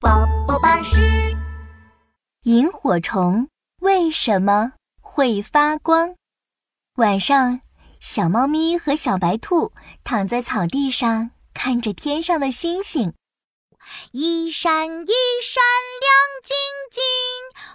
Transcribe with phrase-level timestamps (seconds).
[0.00, 1.00] 宝宝巴士。
[2.42, 3.48] 萤火虫
[3.80, 6.16] 为什么会发光？
[6.96, 7.60] 晚上，
[8.00, 9.72] 小猫咪和小白兔
[10.02, 13.14] 躺在草地上，看着天上的星星，
[14.10, 15.62] 一闪一闪
[16.00, 16.10] 亮
[16.42, 16.56] 晶
[16.90, 17.02] 晶，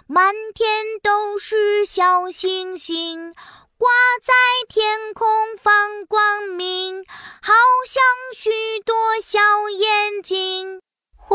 [0.06, 3.32] 满天都是小星星，
[3.78, 3.88] 挂
[4.22, 4.34] 在
[4.68, 7.02] 天空放光明，
[7.40, 7.54] 好
[7.86, 8.02] 像
[8.36, 8.50] 许
[8.84, 9.38] 多小
[9.70, 10.79] 眼睛。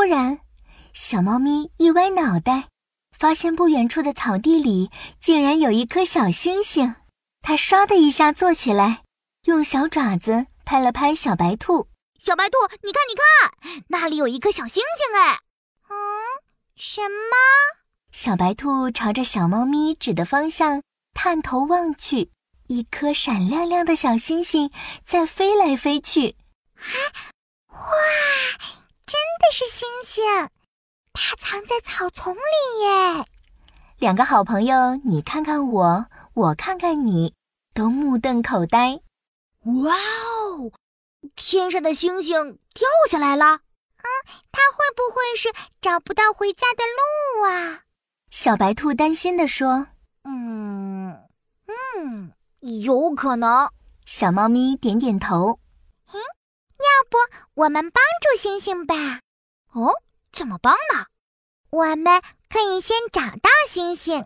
[0.05, 0.37] 忽然，
[0.93, 2.67] 小猫咪一歪脑袋，
[3.11, 6.93] 发现不远处的草地里竟然有一颗小星星。
[7.41, 9.01] 它唰的一下坐起来，
[9.45, 11.87] 用小爪子拍了拍小白兔。
[12.19, 15.39] 小白兔，你看，你看，那里有一颗小星星哎！
[15.89, 15.97] 嗯，
[16.75, 17.35] 什么？
[18.11, 20.83] 小白兔朝着小猫咪指的方向
[21.15, 22.29] 探头望去，
[22.67, 24.69] 一颗闪亮亮的小星星
[25.03, 26.35] 在飞来飞去。
[26.75, 26.93] 啊，
[27.69, 27.79] 哇！
[29.05, 30.23] 真的是星星，
[31.13, 32.39] 它藏在草丛里
[32.81, 33.25] 耶！
[33.99, 37.33] 两个好朋友，你看看我，我看看你，
[37.73, 38.99] 都目瞪口呆。
[39.83, 40.71] 哇哦，
[41.35, 43.45] 天上的星星掉下来了！
[43.45, 44.07] 嗯，
[44.51, 45.49] 它会不会是
[45.81, 47.83] 找不到回家的路啊？
[48.31, 49.87] 小白兔担心地说
[50.25, 51.17] ：“嗯
[51.67, 52.31] 嗯，
[52.83, 53.69] 有可能。”
[54.05, 55.59] 小猫咪点点头。
[56.95, 57.17] 要不
[57.55, 59.19] 我们帮助星星吧？
[59.73, 59.91] 哦，
[60.31, 61.07] 怎么帮呢？
[61.71, 64.25] 我们可以先找到星星，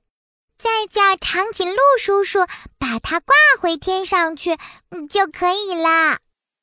[0.59, 2.45] 再叫长颈鹿叔叔
[2.77, 4.55] 把它挂回天上去，
[5.09, 6.19] 就可以啦。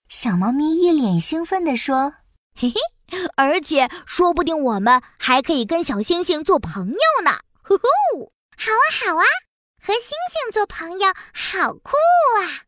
[0.09, 2.15] 小猫咪一脸兴奋地说
[2.55, 9.25] ：“嘿嘿，而且说不定我们还可以跟小星星做朋友呢！”呼呼，好啊，好啊，
[9.83, 11.91] 和星星做朋友好酷
[12.39, 12.63] 啊！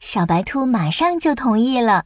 [0.00, 2.04] 小白兔马上就同意了。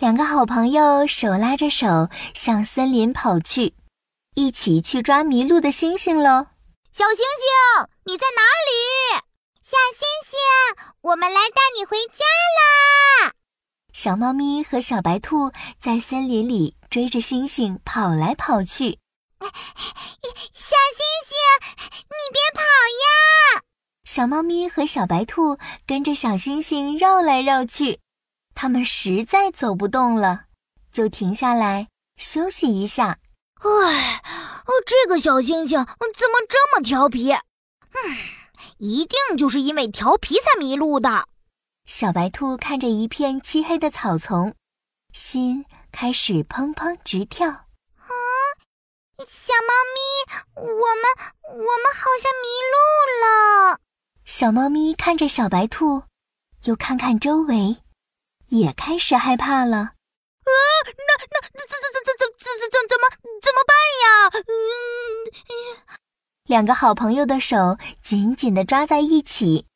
[0.00, 3.74] 两个好朋友手拉着手向森林跑去，
[4.34, 6.46] 一起去抓迷路的星星喽！
[6.90, 9.20] 小星星，你在哪里？
[9.62, 10.38] 小星星，
[11.02, 12.24] 我们来带你回家
[12.56, 13.32] 啦！
[13.92, 18.98] 小猫咪和小白兔在森林里追着星星跑来跑去。
[19.42, 19.50] 小
[20.96, 21.36] 星星，
[22.08, 23.62] 你别跑呀！
[24.06, 28.00] 小猫咪和小白兔跟着小星星绕来绕去。
[28.54, 30.44] 他们实在走不动了，
[30.92, 33.18] 就停下来休息一下。
[33.62, 34.22] 唉，
[34.66, 37.32] 哦这个小星星怎么这么调皮？
[37.32, 38.16] 嗯，
[38.78, 41.26] 一定就是因为调皮才迷路的。
[41.86, 44.54] 小白兔看着一片漆黑的草丛，
[45.12, 47.48] 心开始砰砰直跳。
[47.48, 48.10] 啊，
[49.26, 50.00] 小猫咪，
[50.54, 51.04] 我们
[51.44, 52.76] 我们好像迷路
[53.24, 53.80] 了。
[54.24, 56.04] 小猫咪看着小白兔，
[56.64, 57.78] 又看看周围。
[58.50, 59.94] 也开始害怕了，啊！
[60.84, 63.04] 那那怎怎怎怎怎怎怎怎么
[63.40, 64.06] 怎么办呀？
[64.36, 64.52] 嗯，
[66.44, 69.66] 两个好朋友的手紧紧的抓在一起。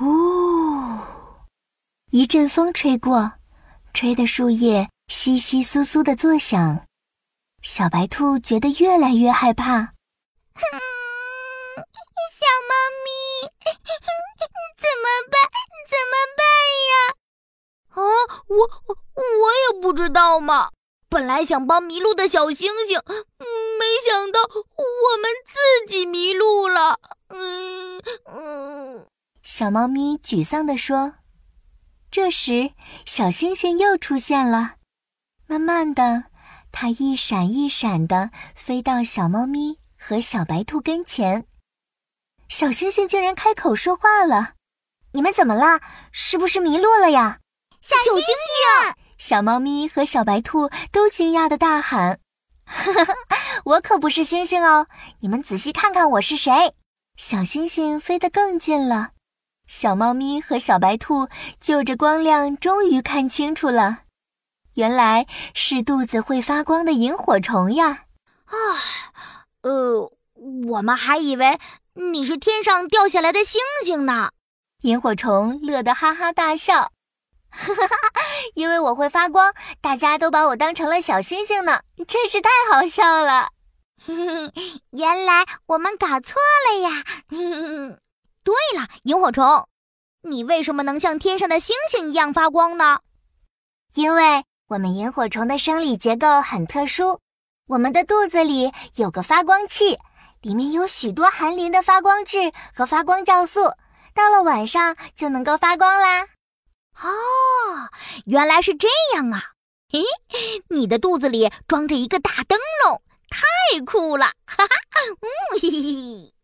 [0.00, 0.98] 呜，
[2.10, 3.32] 一阵风吹过，
[3.92, 6.86] 吹得树叶窸窸窣窣的作响。
[7.62, 9.94] 小白兔觉得越来越害怕。
[10.54, 10.62] 哼
[12.38, 12.72] 小猫
[13.04, 13.49] 咪，
[18.50, 20.70] 我我也不知道嘛。
[21.08, 27.00] 本来想帮迷路的小星星，没想到我们自己迷路了。
[27.28, 29.06] 嗯嗯，
[29.42, 31.14] 小猫咪沮丧地说。
[32.12, 32.72] 这时，
[33.04, 34.76] 小星星又出现了。
[35.48, 36.26] 慢慢的，
[36.70, 41.44] 它一闪一闪的飞到小猫咪和小白兔跟前。
[42.48, 44.54] 小星星竟然开口说话了
[45.14, 45.80] ：“你们怎么了？
[46.12, 47.39] 是不是迷路了呀？”
[47.82, 52.20] 小星星，小猫咪和小白兔都惊讶的大喊
[52.64, 53.14] ：“哈哈，
[53.64, 54.86] 我可不是星星哦！
[55.20, 56.74] 你们仔细看看我是谁！”
[57.16, 59.10] 小星星飞得更近了，
[59.66, 61.28] 小猫咪和小白兔
[61.60, 64.00] 就着光亮，终于看清楚了，
[64.74, 68.04] 原来是肚子会发光的萤火虫呀！
[68.46, 68.54] 啊，
[69.62, 70.12] 呃，
[70.68, 71.58] 我们还以为
[71.94, 74.30] 你是天上掉下来的星星呢。
[74.82, 76.92] 萤火虫乐得哈哈大笑。
[77.50, 78.20] 哈哈哈！
[78.54, 83.50] 因为我会发光，大家都把我当成了小星星呢，真是太好笑了。
[84.92, 87.04] 原来我们搞错了呀。
[88.42, 89.66] 对了，萤火虫，
[90.22, 93.00] 你为什么能像天上的星星一样发光呢？
[93.94, 97.20] 因为我们萤火虫的生理结构很特殊，
[97.66, 99.98] 我们的肚子里有个发光器，
[100.40, 103.74] 里面有许多含磷的发光质和发光酵素，
[104.14, 106.26] 到了晚上就能够发光啦。
[106.96, 107.88] 哦，
[108.26, 109.52] 原来是这样啊！
[109.92, 110.04] 嘿，
[110.68, 114.26] 你的肚子里装着一个大灯笼，太酷了！
[114.46, 114.76] 哈哈，
[115.20, 116.34] 嗯，嘿嘿，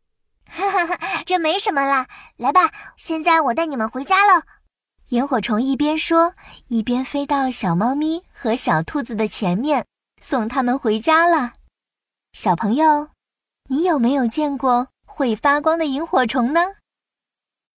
[0.48, 2.06] 哈哈哈，这没什么啦。
[2.36, 4.42] 来吧，现在我带你们回家喽。
[5.10, 6.34] 萤火虫一边说，
[6.68, 9.86] 一边飞到小猫咪和小兔子的前面，
[10.20, 11.52] 送他们回家了。
[12.32, 13.10] 小朋友，
[13.68, 16.60] 你有没有见过会发光的萤火虫呢？